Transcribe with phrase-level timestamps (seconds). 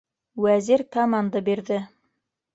[0.45, 1.79] Вәзир команда бирҙе: